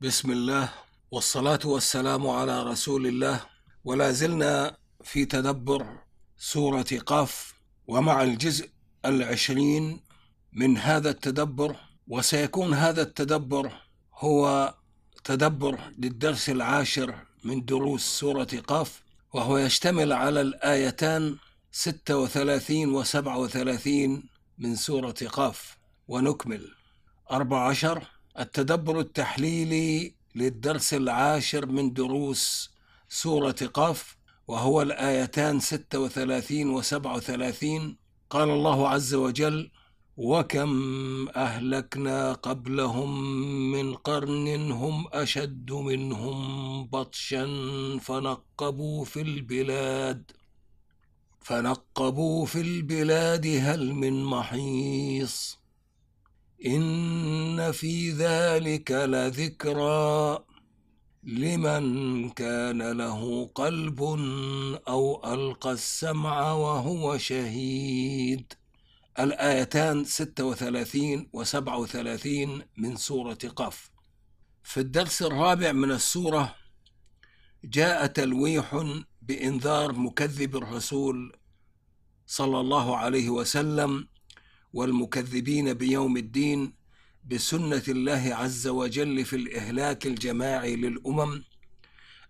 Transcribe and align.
بسم 0.00 0.30
الله 0.30 0.68
والصلاة 1.10 1.58
والسلام 1.64 2.26
على 2.26 2.62
رسول 2.62 3.06
الله. 3.06 3.40
ولا 3.84 4.10
زلنا 4.10 4.76
في 5.04 5.24
تدبر 5.24 5.86
سورة 6.36 6.86
قاف 7.06 7.54
ومع 7.86 8.22
الجزء 8.22 8.70
العشرين 9.04 10.00
من 10.52 10.78
هذا 10.78 11.10
التدبر. 11.10 11.76
وسيكون 12.08 12.74
هذا 12.74 13.02
التدبر 13.02 13.72
هو 14.14 14.74
تدبر 15.24 15.78
للدرس 15.98 16.50
العاشر 16.50 17.14
من 17.44 17.64
دروس 17.64 18.02
سورة 18.02 18.48
قاف 18.66 19.02
وهو 19.32 19.58
يشتمل 19.58 20.12
على 20.12 20.40
الآيتان 20.40 21.36
36 21.72 22.94
و 22.94 23.02
37 23.02 24.22
من 24.58 24.76
سورة 24.76 25.14
قاف. 25.32 25.76
ونكمل. 26.08 26.68
14 27.30 28.13
التدبر 28.38 29.00
التحليلي 29.00 30.14
للدرس 30.34 30.94
العاشر 30.94 31.66
من 31.66 31.92
دروس 31.92 32.70
سورة 33.08 33.56
قاف 33.74 34.16
وهو 34.48 34.82
الآيتان 34.82 35.60
36 35.60 36.70
و 36.70 36.80
37 36.82 37.96
قال 38.30 38.50
الله 38.50 38.88
عز 38.88 39.14
وجل 39.14 39.70
وكم 40.16 41.28
أهلكنا 41.28 42.32
قبلهم 42.32 43.32
من 43.72 43.94
قرن 43.94 44.72
هم 44.72 45.06
أشد 45.12 45.72
منهم 45.72 46.86
بطشا 46.86 47.46
فنقبوا 48.02 49.04
في 49.04 49.20
البلاد 49.20 50.30
فنقبوا 51.40 52.46
في 52.46 52.60
البلاد 52.60 53.46
هل 53.46 53.92
من 53.94 54.24
محيص؟ 54.24 55.63
إن 56.66 57.72
في 57.72 58.10
ذلك 58.10 58.90
لذكرى 58.90 60.44
لمن 61.22 62.30
كان 62.30 62.92
له 62.92 63.46
قلب 63.54 64.02
أو 64.88 65.34
ألقى 65.34 65.72
السمع 65.72 66.52
وهو 66.52 67.18
شهيد. 67.18 68.52
الآيتان 69.18 70.04
36 70.04 71.28
و 71.32 71.44
37 71.44 72.62
من 72.76 72.96
سورة 72.96 73.38
قاف. 73.56 73.90
في 74.62 74.80
الدرس 74.80 75.22
الرابع 75.22 75.72
من 75.72 75.90
السورة 75.90 76.54
جاء 77.64 78.06
تلويح 78.06 78.84
بإنذار 79.22 79.92
مكذب 79.92 80.56
الرسول 80.56 81.36
صلى 82.26 82.60
الله 82.60 82.96
عليه 82.96 83.28
وسلم 83.28 84.08
والمكذبين 84.74 85.72
بيوم 85.74 86.16
الدين 86.16 86.72
بسنة 87.24 87.82
الله 87.88 88.34
عز 88.34 88.66
وجل 88.66 89.24
في 89.24 89.36
الإهلاك 89.36 90.06
الجماعي 90.06 90.76
للأمم 90.76 91.44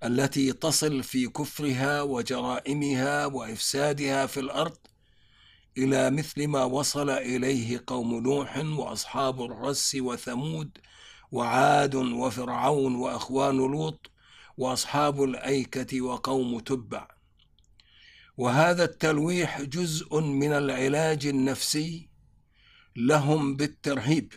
التي 0.05 0.53
تصل 0.53 1.03
في 1.03 1.29
كفرها 1.29 2.03
وجرائمها 2.03 3.27
وإفسادها 3.27 4.27
في 4.27 4.41
الأرض 4.41 4.77
إلى 5.79 6.11
مثل 6.11 6.47
ما 6.49 6.65
وصل 6.65 7.11
إليه 7.11 7.85
قوم 7.87 8.15
نوح 8.15 8.57
وأصحاب 8.57 9.43
الرس 9.43 9.97
وثمود 10.01 10.79
وعاد 11.33 11.95
وفرعون 11.95 12.95
وأخوان 12.95 13.57
لوط 13.57 14.11
وأصحاب 14.57 15.23
الأيكة 15.25 16.01
وقوم 16.01 16.61
تبع. 16.61 17.09
وهذا 18.37 18.85
التلويح 18.85 19.63
جزء 19.63 20.21
من 20.21 20.53
العلاج 20.53 21.27
النفسي 21.27 22.14
لهم 22.97 23.57
بالترهيب 23.57 24.33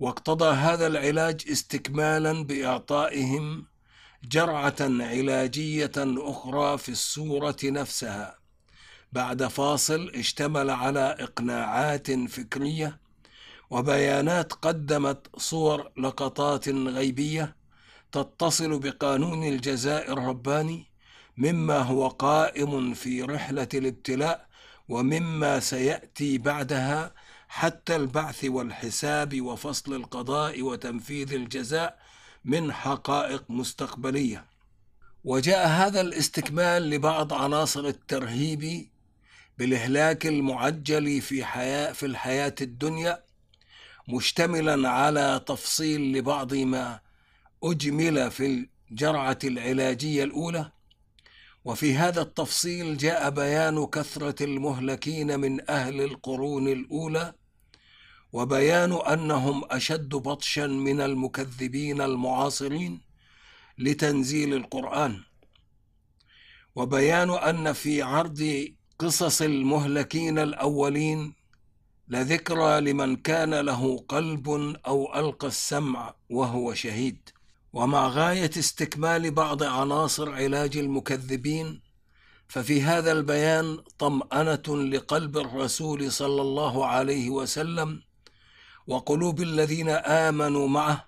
واقتضى 0.00 0.54
هذا 0.54 0.86
العلاج 0.86 1.44
استكمالا 1.52 2.44
بإعطائهم 2.44 3.66
جرعة 4.24 4.76
علاجية 4.80 5.92
أخرى 5.96 6.78
في 6.78 6.88
الصورة 6.88 7.56
نفسها. 7.64 8.38
بعد 9.12 9.46
فاصل 9.46 10.10
اشتمل 10.14 10.70
على 10.70 11.16
إقناعات 11.20 12.10
فكرية 12.10 13.00
وبيانات 13.70 14.52
قدمت 14.52 15.26
صور 15.36 15.90
لقطات 15.98 16.68
غيبية 16.68 17.56
تتصل 18.12 18.78
بقانون 18.78 19.48
الجزاء 19.48 20.12
الرباني 20.12 20.86
مما 21.36 21.78
هو 21.78 22.08
قائم 22.08 22.94
في 22.94 23.22
رحلة 23.22 23.68
الابتلاء 23.74 24.48
ومما 24.88 25.60
سيأتي 25.60 26.38
بعدها 26.38 27.14
حتى 27.54 27.96
البعث 27.96 28.44
والحساب 28.44 29.40
وفصل 29.40 29.94
القضاء 29.94 30.62
وتنفيذ 30.62 31.32
الجزاء 31.32 31.98
من 32.44 32.72
حقائق 32.72 33.44
مستقبلية. 33.48 34.44
وجاء 35.24 35.68
هذا 35.68 36.00
الاستكمال 36.00 36.90
لبعض 36.90 37.32
عناصر 37.32 37.80
الترهيب 37.80 38.88
بالإهلاك 39.58 40.26
المعجل 40.26 41.20
في 41.20 41.44
حياة 41.44 41.92
في 41.92 42.06
الحياة 42.06 42.54
الدنيا 42.60 43.22
مشتملا 44.08 44.88
على 44.88 45.44
تفصيل 45.46 46.12
لبعض 46.12 46.54
ما 46.54 47.00
أجمل 47.64 48.30
في 48.30 48.66
الجرعة 48.90 49.38
العلاجية 49.44 50.24
الأولى. 50.24 50.70
وفي 51.64 51.94
هذا 51.94 52.22
التفصيل 52.22 52.96
جاء 52.96 53.30
بيان 53.30 53.86
كثرة 53.86 54.44
المهلكين 54.44 55.40
من 55.40 55.70
أهل 55.70 56.00
القرون 56.00 56.68
الأولى 56.68 57.34
وبيان 58.32 58.92
أنهم 58.92 59.64
أشد 59.70 60.08
بطشا 60.08 60.66
من 60.66 61.00
المكذبين 61.00 62.00
المعاصرين 62.00 63.00
لتنزيل 63.78 64.54
القرآن. 64.54 65.20
وبيان 66.74 67.30
أن 67.30 67.72
في 67.72 68.02
عرض 68.02 68.68
قصص 68.98 69.42
المهلكين 69.42 70.38
الأولين 70.38 71.34
لذكرى 72.08 72.80
لمن 72.80 73.16
كان 73.16 73.54
له 73.54 74.04
قلب 74.08 74.48
أو 74.86 75.14
ألقى 75.20 75.46
السمع 75.46 76.14
وهو 76.30 76.74
شهيد. 76.74 77.28
ومع 77.72 78.08
غاية 78.08 78.50
استكمال 78.58 79.30
بعض 79.30 79.62
عناصر 79.62 80.34
علاج 80.34 80.76
المكذبين 80.76 81.80
ففي 82.48 82.82
هذا 82.82 83.12
البيان 83.12 83.78
طمأنة 83.98 84.62
لقلب 84.68 85.38
الرسول 85.38 86.12
صلى 86.12 86.42
الله 86.42 86.86
عليه 86.86 87.30
وسلم 87.30 88.02
وقلوب 88.86 89.42
الذين 89.42 89.88
آمنوا 89.88 90.68
معه 90.68 91.04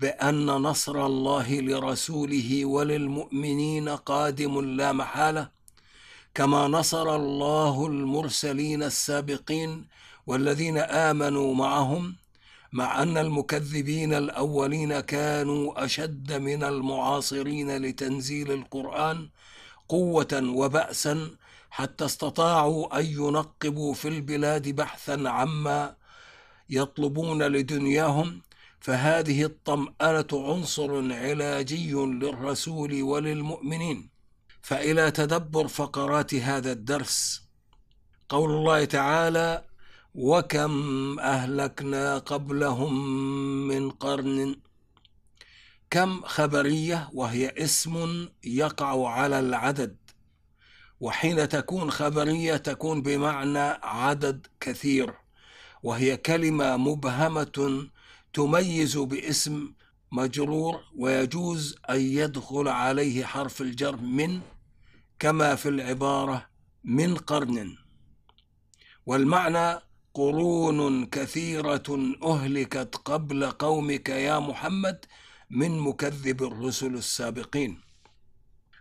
بأن 0.00 0.46
نصر 0.46 1.06
الله 1.06 1.60
لرسوله 1.60 2.64
وللمؤمنين 2.64 3.88
قادم 3.88 4.60
لا 4.76 4.92
محالة 4.92 5.48
كما 6.34 6.68
نصر 6.68 7.16
الله 7.16 7.86
المرسلين 7.86 8.82
السابقين 8.82 9.86
والذين 10.26 10.78
آمنوا 10.78 11.54
معهم 11.54 12.16
مع 12.72 13.02
أن 13.02 13.16
المكذبين 13.16 14.14
الأولين 14.14 15.00
كانوا 15.00 15.84
أشد 15.84 16.32
من 16.32 16.64
المعاصرين 16.64 17.76
لتنزيل 17.76 18.52
القرآن 18.52 19.28
قوة 19.88 20.42
وباسا 20.42 21.30
حتى 21.70 22.04
استطاعوا 22.04 22.98
أن 23.00 23.04
ينقبوا 23.06 23.94
في 23.94 24.08
البلاد 24.08 24.68
بحثا 24.68 25.22
عما 25.28 25.94
يطلبون 26.72 27.42
لدنياهم 27.42 28.42
فهذه 28.80 29.44
الطمأنة 29.44 30.26
عنصر 30.32 31.12
علاجي 31.12 31.92
للرسول 31.92 33.02
وللمؤمنين. 33.02 34.10
فإلى 34.62 35.10
تدبر 35.10 35.68
فقرات 35.68 36.34
هذا 36.34 36.72
الدرس 36.72 37.42
قول 38.28 38.50
الله 38.50 38.84
تعالى 38.84 39.64
وكم 40.14 41.18
أهلكنا 41.20 42.18
قبلهم 42.18 42.94
من 43.68 43.90
قرن؟ 43.90 44.56
كم 45.90 46.22
خبرية 46.24 47.10
وهي 47.12 47.48
اسم 47.58 48.28
يقع 48.44 49.08
على 49.08 49.40
العدد. 49.40 49.96
وحين 51.00 51.48
تكون 51.48 51.90
خبرية 51.90 52.56
تكون 52.56 53.02
بمعنى 53.02 53.78
عدد 53.82 54.46
كثير. 54.60 55.21
وهي 55.82 56.16
كلمة 56.16 56.76
مبهمة 56.76 57.88
تميز 58.32 58.96
باسم 58.96 59.72
مجرور 60.12 60.80
ويجوز 60.96 61.76
أن 61.90 62.00
يدخل 62.00 62.68
عليه 62.68 63.24
حرف 63.24 63.60
الجر 63.60 63.96
من 63.96 64.40
كما 65.18 65.54
في 65.54 65.68
العبارة 65.68 66.46
من 66.84 67.16
قرن. 67.16 67.76
والمعنى 69.06 69.80
قرون 70.14 71.06
كثيرة 71.06 72.16
أهلكت 72.22 72.96
قبل 73.04 73.50
قومك 73.50 74.08
يا 74.08 74.38
محمد 74.38 75.04
من 75.50 75.78
مكذب 75.78 76.42
الرسل 76.42 76.94
السابقين. 76.94 77.80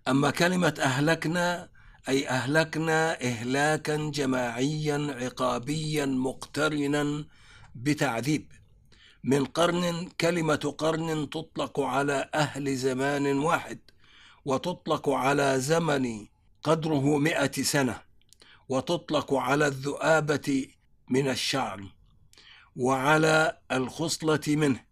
أما 0.08 0.32
كلمة 0.32 0.76
أهلكنا 0.80 1.70
أي 2.10 2.30
أهلكنا 2.30 3.22
إهلاكا 3.24 3.98
جماعيا 3.98 5.16
عقابيا 5.20 6.06
مقترنا 6.06 7.26
بتعذيب. 7.76 8.52
من 9.24 9.46
قرن 9.46 10.10
كلمة 10.22 10.76
قرن 10.78 11.30
تطلق 11.30 11.80
على 11.80 12.30
أهل 12.36 12.76
زمان 12.76 13.40
واحد 13.40 13.80
وتطلق 14.46 15.10
على 15.10 15.60
زمن 15.60 16.28
قدره 16.64 17.18
مئة 17.18 17.62
سنة 17.64 18.02
وتطلق 18.70 19.34
على 19.34 19.68
الذؤابة 19.68 20.68
من 21.10 21.30
الشعر 21.30 21.84
وعلى 22.76 23.58
الخصلة 23.72 24.42
منه 24.48 24.84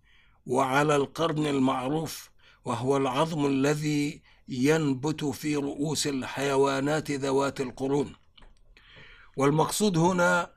وعلى 0.45 0.95
القرن 0.95 1.45
المعروف 1.45 2.29
وهو 2.65 2.97
العظم 2.97 3.45
الذي 3.45 4.21
ينبت 4.49 5.25
في 5.25 5.55
رؤوس 5.55 6.07
الحيوانات 6.07 7.11
ذوات 7.11 7.61
القرون. 7.61 8.13
والمقصود 9.37 9.97
هنا 9.97 10.49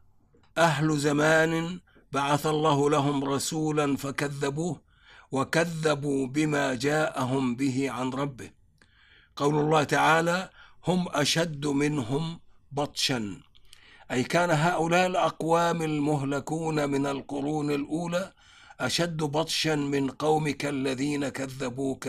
أهل 0.59 0.99
زمان 0.99 1.81
بعث 2.13 2.47
الله 2.47 2.91
لهم 2.91 3.25
رسولا 3.25 3.97
فكذبوه 3.97 4.81
وكذبوا 5.33 6.27
بما 6.27 6.75
جاءهم 6.75 7.57
به 7.57 7.91
عن 7.91 8.11
ربه. 8.11 8.51
قول 9.37 9.55
الله 9.55 9.85
تعالى 9.85 10.51
هم 10.87 11.09
أشد 11.09 11.67
منهم 11.67 12.41
بطشا 12.73 13.41
أي 14.11 14.23
كان 14.23 14.51
هؤلاء 14.51 15.07
الأقوام 15.07 15.83
المهلكون 15.83 16.91
من 16.91 17.07
القرون 17.07 17.71
الأولى 17.71 18.33
أشد 18.81 19.17
بطشا 19.17 19.77
من 19.77 20.11
قومك 20.11 20.67
الذين 20.67 21.29
كذبوك 21.29 22.07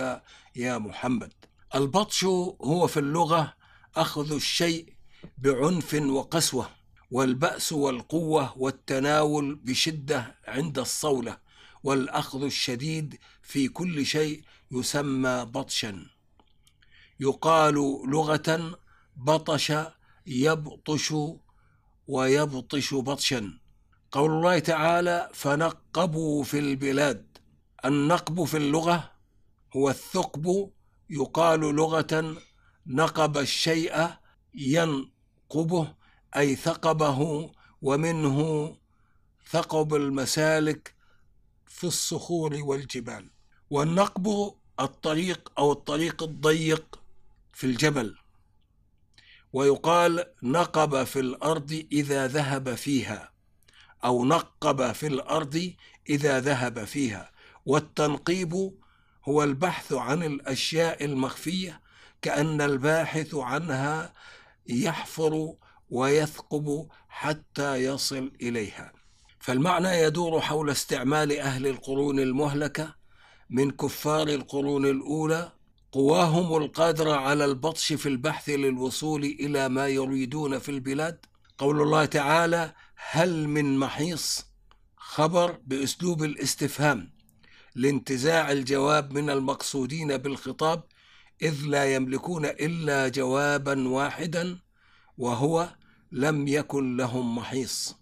يا 0.56 0.77
محمد. 0.77 1.33
البطش 1.75 2.23
هو 2.23 2.87
في 2.87 2.99
اللغة 2.99 3.53
أخذ 3.95 4.33
الشيء 4.33 4.93
بعنف 5.37 5.93
وقسوة 5.93 6.69
والبأس 7.11 7.73
والقوة 7.73 8.57
والتناول 8.57 9.55
بشدة 9.55 10.35
عند 10.47 10.79
الصولة 10.79 11.37
والأخذ 11.83 12.43
الشديد 12.43 13.19
في 13.41 13.67
كل 13.67 14.05
شيء 14.05 14.43
يسمى 14.71 15.45
بطشا. 15.45 16.05
يقال 17.19 17.73
لغة 18.07 18.77
بطش 19.15 19.73
يبطش 20.27 21.13
ويبطش 22.07 22.93
بطشا. 22.93 23.59
قول 24.11 24.31
الله 24.31 24.59
تعالى 24.59 25.29
فنقبوا 25.33 26.43
في 26.43 26.59
البلاد 26.59 27.37
النقب 27.85 28.43
في 28.43 28.57
اللغة 28.57 29.11
هو 29.75 29.89
الثقب 29.89 30.71
يقال 31.09 31.59
لغة 31.59 32.35
نقب 32.88 33.38
الشيء 33.38 34.09
ينقبه 34.53 35.94
أي 36.35 36.55
ثقبه 36.55 37.51
ومنه 37.81 38.69
ثقب 39.50 39.95
المسالك 39.95 40.95
في 41.65 41.83
الصخور 41.83 42.59
والجبال. 42.63 43.29
والنقب 43.69 44.53
الطريق 44.79 45.51
أو 45.57 45.71
الطريق 45.71 46.23
الضيق 46.23 47.00
في 47.53 47.63
الجبل. 47.63 48.15
ويقال 49.53 50.25
نقب 50.44 51.03
في 51.03 51.19
الأرض 51.19 51.85
إذا 51.91 52.27
ذهب 52.27 52.75
فيها 52.75 53.31
أو 54.03 54.25
نقب 54.25 54.91
في 54.91 55.07
الأرض 55.07 55.73
إذا 56.09 56.39
ذهب 56.39 56.83
فيها. 56.83 57.31
والتنقيب 57.65 58.82
هو 59.29 59.43
البحث 59.43 59.93
عن 59.93 60.23
الأشياء 60.23 61.05
المخفية 61.05 61.81
كأن 62.21 62.61
الباحث 62.61 63.35
عنها 63.35 64.13
يحفر 64.67 65.53
ويثقب 65.89 66.87
حتى 67.09 67.75
يصل 67.75 68.31
إليها. 68.41 68.93
فالمعنى 69.39 69.87
يدور 69.87 70.41
حول 70.41 70.69
استعمال 70.69 71.39
أهل 71.39 71.67
القرون 71.67 72.19
المهلكة 72.19 72.95
من 73.49 73.71
كفار 73.71 74.27
القرون 74.27 74.85
الأولى 74.85 75.51
قواهم 75.91 76.63
القادرة 76.63 77.11
على 77.15 77.45
البطش 77.45 77.93
في 77.93 78.09
البحث 78.09 78.49
للوصول 78.49 79.23
إلى 79.23 79.69
ما 79.69 79.87
يريدون 79.87 80.59
في 80.59 80.69
البلاد. 80.69 81.25
قول 81.57 81.81
الله 81.81 82.05
تعالى 82.05 82.73
هل 82.95 83.47
من 83.47 83.77
محيص 83.77 84.45
خبر 84.97 85.59
بأسلوب 85.65 86.23
الاستفهام 86.23 87.13
لانتزاع 87.75 88.51
الجواب 88.51 89.13
من 89.13 89.29
المقصودين 89.29 90.17
بالخطاب 90.17 90.83
إذ 91.41 91.65
لا 91.65 91.95
يملكون 91.95 92.45
إلا 92.45 93.07
جوابا 93.07 93.87
واحدا 93.87 94.59
وهو 95.17 95.75
لم 96.11 96.47
يكن 96.47 96.97
لهم 96.97 97.35
محيص. 97.35 97.95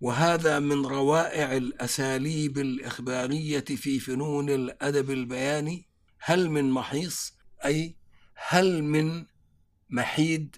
وهذا 0.00 0.58
من 0.58 0.86
روائع 0.86 1.56
الأساليب 1.56 2.58
الإخبارية 2.58 3.60
في 3.64 4.00
فنون 4.00 4.50
الأدب 4.50 5.10
البياني 5.10 5.86
هل 6.20 6.50
من 6.50 6.70
محيص؟ 6.70 7.34
أي 7.64 7.96
هل 8.48 8.84
من 8.84 9.26
محيد 9.90 10.56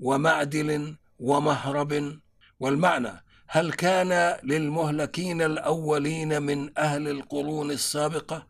ومعدل 0.00 0.96
ومهرب؟ 1.18 2.20
والمعنى 2.60 3.24
هل 3.48 3.72
كان 3.72 4.38
للمهلكين 4.42 5.42
الأولين 5.42 6.42
من 6.42 6.78
أهل 6.78 7.08
القرون 7.08 7.70
السابقة 7.70 8.46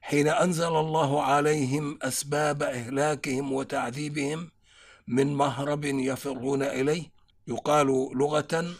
حين 0.00 0.28
أنزل 0.28 0.76
الله 0.76 1.22
عليهم 1.22 1.98
أسباب 2.02 2.62
إهلاكهم 2.62 3.52
وتعذيبهم 3.52 4.50
من 5.08 5.34
مهرب 5.34 5.84
يفرون 5.84 6.62
إليه؟ 6.62 7.02
يقال 7.48 7.86
لغة 8.14 8.74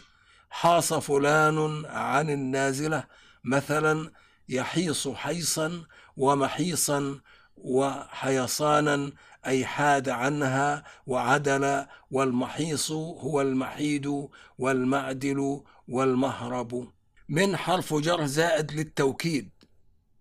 حاص 0.49 0.93
فلان 0.93 1.85
عن 1.85 2.29
النازلة 2.29 3.03
مثلا 3.43 4.11
يحيص 4.49 5.07
حيصا 5.07 5.83
ومحيصا 6.17 7.19
وحيصانا 7.63 9.11
أي 9.45 9.65
حاد 9.65 10.09
عنها 10.09 10.83
وعدل 11.07 11.85
والمحيص 12.11 12.91
هو 12.91 13.41
المحيد 13.41 14.27
والمعدل 14.57 15.61
والمهرب. 15.87 16.91
من 17.29 17.57
حرف 17.57 17.93
جر 17.93 18.25
زائد 18.25 18.71
للتوكيد. 18.71 19.49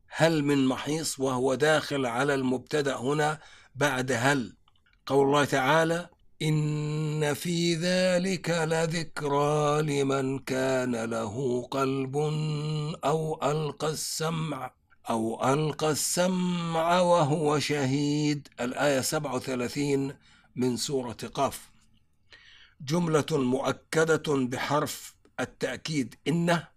هل 0.08 0.44
من 0.44 0.66
محيص 0.66 1.20
وهو 1.20 1.54
داخل 1.54 2.06
على 2.06 2.34
المبتدأ 2.34 2.96
هنا 2.96 3.38
بعد 3.74 4.12
هل؟ 4.12 4.56
قول 5.06 5.26
الله 5.26 5.44
تعالى 5.44 6.08
إن 6.42 7.34
في 7.34 7.74
ذلك 7.74 8.50
لذكرى 8.50 9.82
لمن 9.82 10.38
كان 10.38 11.04
له 11.04 11.62
قلب 11.62 12.16
أو 13.04 13.38
ألقى 13.42 13.88
السمع. 13.88 14.77
أو 15.10 15.52
ألقى 15.52 15.90
السمع 15.90 17.00
وهو 17.00 17.58
شهيد. 17.58 18.48
الآية 18.60 19.00
37 19.00 20.14
من 20.56 20.76
سورة 20.76 21.16
قاف. 21.34 21.70
جملة 22.80 23.26
مؤكدة 23.32 24.22
بحرف 24.28 25.14
التأكيد 25.40 26.14
إنه 26.28 26.68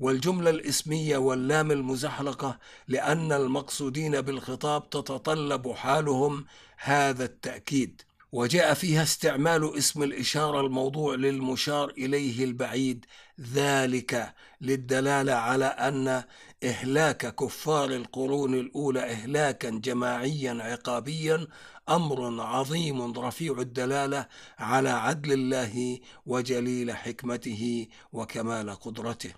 والجملة 0.00 0.50
الإسمية 0.50 1.16
واللام 1.16 1.70
المزحلقة 1.70 2.58
لأن 2.88 3.32
المقصودين 3.32 4.20
بالخطاب 4.20 4.90
تتطلب 4.90 5.72
حالهم 5.72 6.46
هذا 6.76 7.24
التأكيد. 7.24 8.02
وجاء 8.32 8.74
فيها 8.74 9.02
استعمال 9.02 9.78
اسم 9.78 10.02
الإشارة 10.02 10.60
الموضوع 10.60 11.14
للمشار 11.14 11.90
إليه 11.90 12.44
البعيد. 12.44 13.06
ذلك 13.40 14.34
للدلالة 14.60 15.32
على 15.32 15.64
أن 15.64 16.24
إهلاك 16.64 17.34
كفار 17.34 17.90
القرون 17.90 18.54
الأولى 18.54 19.12
إهلاكا 19.12 19.70
جماعيا 19.70 20.58
عقابيا 20.60 21.46
أمر 21.88 22.42
عظيم 22.42 23.12
رفيع 23.18 23.60
الدلالة 23.60 24.26
على 24.58 24.90
عدل 24.90 25.32
الله 25.32 25.98
وجليل 26.26 26.92
حكمته 26.92 27.86
وكمال 28.12 28.70
قدرته. 28.70 29.30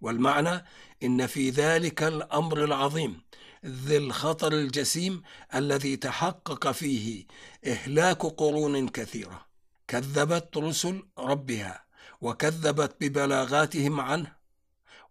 والمعنى 0.00 0.64
إن 1.02 1.26
في 1.26 1.50
ذلك 1.50 2.02
الأمر 2.02 2.64
العظيم. 2.64 3.20
ذي 3.66 3.96
الخطر 3.96 4.52
الجسيم 4.52 5.22
الذي 5.54 5.96
تحقق 5.96 6.70
فيه 6.70 7.26
إهلاك 7.66 8.26
قرون 8.26 8.88
كثيرة. 8.88 9.46
كذبت 9.88 10.56
رسل 10.56 11.02
ربها 11.18 11.84
وكذبت 12.20 12.96
ببلاغاتهم 13.00 14.00
عنه 14.00 14.32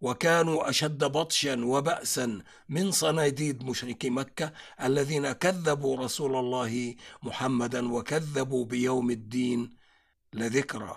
وكانوا 0.00 0.70
أشد 0.70 1.04
بطشا 1.04 1.64
وبأسا 1.64 2.42
من 2.68 2.90
صناديد 2.90 3.62
مشركي 3.62 4.10
مكة 4.10 4.52
الذين 4.82 5.32
كذبوا 5.32 5.96
رسول 5.96 6.36
الله 6.36 6.94
محمدا 7.22 7.92
وكذبوا 7.92 8.64
بيوم 8.64 9.10
الدين 9.10 9.76
لذكرى. 10.32 10.96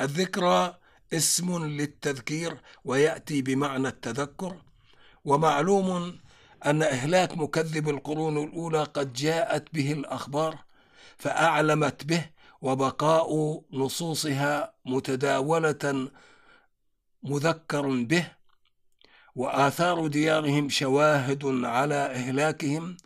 الذكرى 0.00 0.78
اسم 1.12 1.64
للتذكير 1.66 2.60
ويأتي 2.84 3.42
بمعنى 3.42 3.88
التذكر 3.88 4.62
ومعلوم 5.24 6.18
أن 6.66 6.82
إهلاك 6.82 7.38
مكذب 7.38 7.88
القرون 7.88 8.44
الأولى 8.44 8.82
قد 8.82 9.12
جاءت 9.12 9.74
به 9.74 9.92
الأخبار 9.92 10.58
فأعلمت 11.18 12.04
به 12.04 12.30
وبقاء 12.62 13.60
نصوصها 13.72 14.74
متداولة 14.84 16.08
مذكر 17.22 18.04
به 18.04 18.32
وآثار 19.34 20.06
ديارهم 20.06 20.68
شواهد 20.68 21.44
على 21.64 21.94
إهلاكهم 21.94 22.96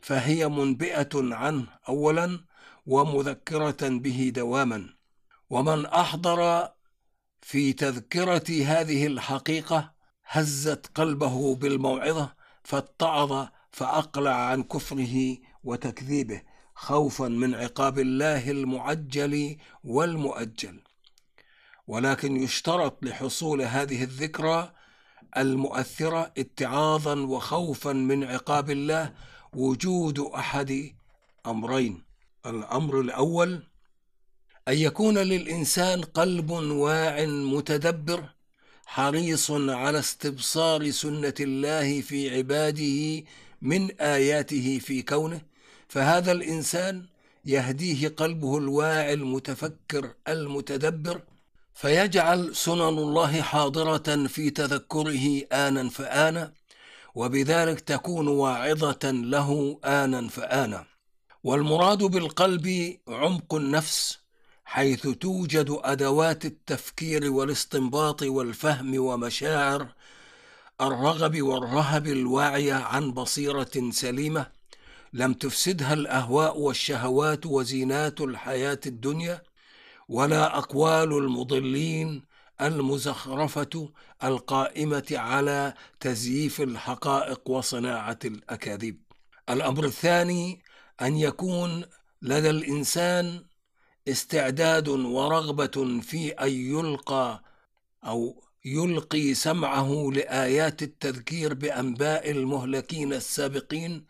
فهي 0.00 0.48
منبئة 0.48 1.08
عنه 1.14 1.66
أولا 1.88 2.40
ومذكرة 2.86 3.88
به 3.88 4.32
دواما. 4.34 4.88
ومن 5.50 5.86
أحضر 5.86 6.68
في 7.40 7.72
تذكرة 7.72 8.64
هذه 8.64 9.06
الحقيقة 9.06 9.94
هزت 10.26 10.86
قلبه 10.94 11.54
بالموعظة 11.54 12.43
فاتعظ 12.64 13.48
فأقلع 13.72 14.34
عن 14.34 14.62
كفره 14.62 15.36
وتكذيبه 15.64 16.42
خوفا 16.74 17.28
من 17.28 17.54
عقاب 17.54 17.98
الله 17.98 18.50
المعجل 18.50 19.56
والمؤجل. 19.84 20.80
ولكن 21.86 22.36
يشترط 22.36 23.04
لحصول 23.04 23.62
هذه 23.62 24.02
الذكرى 24.02 24.72
المؤثرة 25.36 26.32
اتعاظا 26.38 27.14
وخوفا 27.14 27.92
من 27.92 28.24
عقاب 28.24 28.70
الله 28.70 29.12
وجود 29.52 30.18
أحد 30.18 30.94
أمرين. 31.46 32.04
الأمر 32.46 33.00
الأول 33.00 33.62
أن 34.68 34.74
يكون 34.78 35.18
للإنسان 35.18 36.02
قلب 36.02 36.50
واع 36.50 37.24
متدبر 37.26 38.33
حريص 38.86 39.50
على 39.50 39.98
استبصار 39.98 40.90
سنة 40.90 41.34
الله 41.40 42.00
في 42.00 42.36
عباده 42.36 43.24
من 43.62 44.00
آياته 44.00 44.78
في 44.78 45.02
كونه 45.02 45.40
فهذا 45.88 46.32
الإنسان 46.32 47.06
يهديه 47.44 48.08
قلبه 48.08 48.58
الواعي 48.58 49.12
المتفكر 49.12 50.14
المتدبر 50.28 51.22
فيجعل 51.74 52.56
سنن 52.56 52.80
الله 52.98 53.42
حاضرة 53.42 54.26
في 54.26 54.50
تذكره 54.50 55.42
آنا 55.52 55.88
فآنا 55.88 56.52
وبذلك 57.14 57.80
تكون 57.80 58.28
واعظة 58.28 59.10
له 59.10 59.80
آنا 59.84 60.28
فآنا. 60.28 60.86
والمراد 61.44 61.98
بالقلب 61.98 62.96
عمق 63.08 63.54
النفس 63.54 64.18
حيث 64.64 65.08
توجد 65.08 65.78
أدوات 65.82 66.44
التفكير 66.44 67.32
والاستنباط 67.32 68.22
والفهم 68.22 68.98
ومشاعر 68.98 69.88
الرغب 70.80 71.42
والرهب 71.42 72.06
الواعية 72.06 72.74
عن 72.74 73.12
بصيرة 73.12 73.90
سليمة 73.90 74.46
لم 75.12 75.32
تفسدها 75.32 75.92
الأهواء 75.92 76.58
والشهوات 76.58 77.46
وزينات 77.46 78.20
الحياة 78.20 78.80
الدنيا 78.86 79.42
ولا 80.08 80.58
أقوال 80.58 81.12
المضلين 81.18 82.22
المزخرفة 82.60 83.92
القائمة 84.24 85.06
على 85.12 85.74
تزييف 86.00 86.60
الحقائق 86.60 87.50
وصناعة 87.50 88.18
الأكاذيب. 88.24 89.00
الأمر 89.50 89.84
الثاني 89.84 90.62
أن 91.02 91.16
يكون 91.16 91.84
لدى 92.22 92.50
الإنسان 92.50 93.44
استعداد 94.08 94.88
ورغبة 94.88 96.00
في 96.00 96.30
أن 96.32 96.50
يلقى 96.50 97.42
أو 98.04 98.42
يلقي 98.64 99.34
سمعه 99.34 100.10
لآيات 100.12 100.82
التذكير 100.82 101.54
بأنباء 101.54 102.30
المهلكين 102.30 103.12
السابقين 103.12 104.04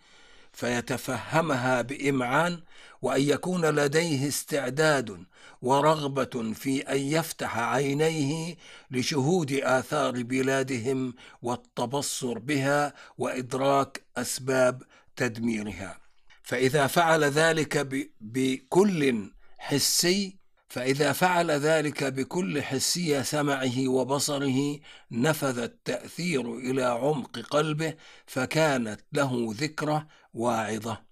فيتفهمها 0.53 1.83
بإمعان 1.83 2.61
وأن 3.03 3.21
يكون 3.21 3.65
لديه 3.65 4.29
استعداد 4.29 5.25
ورغبة 5.63 6.53
في 6.53 6.81
أن 6.83 6.99
يفتح 6.99 7.59
عينيه 7.59 8.57
لشهود 8.91 9.53
آثار 9.53 10.23
بلادهم 10.23 11.15
والتبصر 11.43 12.39
بها 12.39 12.95
وإدراك 13.19 14.03
أسباب 14.17 14.83
تدميرها. 15.17 15.99
فإذا 16.43 16.87
فعل 16.87 17.25
ذلك 17.25 17.87
بكل 18.21 19.29
حسي 19.59 20.45
فإذا 20.69 21.13
فعل 21.13 21.51
ذلك 21.51 22.05
بكل 22.05 22.63
حسية 22.63 23.23
سمعه 23.23 23.89
وبصره 23.89 24.81
نفذ 25.11 25.59
التأثير 25.59 26.59
إلى 26.59 26.83
عمق 26.83 27.39
قلبه 27.39 27.95
فكانت 28.27 29.01
له 29.13 29.49
ذكرى 29.51 30.07
واعظة. 30.35 31.03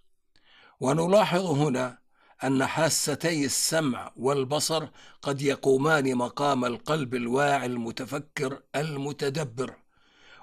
ونلاحظ 0.81 1.47
هنا 1.47 1.99
أن 2.45 2.67
حاستي 2.67 3.45
السمع 3.45 4.13
والبصر 4.17 4.89
قد 5.23 5.43
يقومان 5.43 6.17
مقام 6.17 6.65
القلب 6.65 7.15
الواعي 7.15 7.67
المتفكر 7.67 8.63
المتدبر 8.77 9.77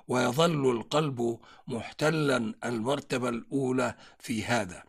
ويظل 0.07 0.71
القلب 0.71 1.39
محتلا 1.67 2.53
المرتبة 2.65 3.29
الأولى 3.29 3.95
في 4.19 4.43
هذا. 4.43 4.88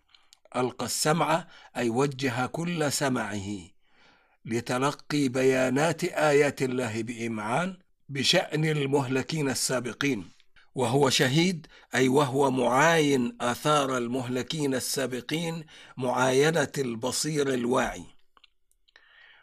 ألقى 0.56 0.86
السمع 0.86 1.46
أي 1.76 1.90
وجه 1.90 2.46
كل 2.46 2.92
سمعه 2.92 3.46
لتلقي 4.44 5.28
بيانات 5.28 6.04
آيات 6.04 6.62
الله 6.62 7.02
بإمعان 7.02 7.76
بشأن 8.08 8.64
المهلكين 8.64 9.48
السابقين. 9.48 10.30
وهو 10.74 11.10
شهيد 11.10 11.66
أي 11.94 12.08
وهو 12.08 12.50
معاين 12.50 13.36
آثار 13.40 13.98
المهلكين 13.98 14.74
السابقين 14.74 15.64
معاينة 15.96 16.72
البصير 16.78 17.54
الواعي. 17.54 18.04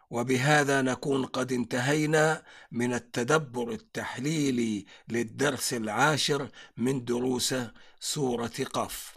وبهذا 0.10 0.82
نكون 0.82 1.26
قد 1.26 1.52
انتهينا 1.52 2.44
من 2.72 2.94
التدبر 2.94 3.72
التحليلي 3.72 4.86
للدرس 5.08 5.74
العاشر 5.74 6.50
من 6.78 7.06
دروس 7.06 7.56
سورة 8.00 8.52
قاف. 8.74 9.17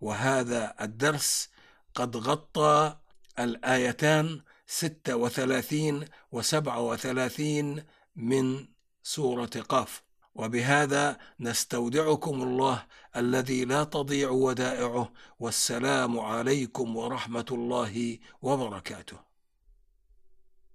وهذا 0.00 0.74
الدرس 0.80 1.48
قد 1.94 2.16
غطى 2.16 2.96
الآيتان 3.38 4.40
ستة 4.66 5.16
وثلاثين 5.16 6.04
وسبعة 6.32 6.80
وثلاثين 6.80 7.84
من 8.16 8.66
سورة 9.02 9.50
قاف. 9.68 10.02
وبهذا 10.34 11.18
نستودعكم 11.40 12.42
الله 12.42 12.86
الذي 13.16 13.64
لا 13.64 13.84
تضيع 13.84 14.30
ودائعه 14.30 15.12
والسلام 15.40 16.18
عليكم 16.18 16.96
ورحمة 16.96 17.46
الله 17.50 18.18
وبركاته. 18.42 19.35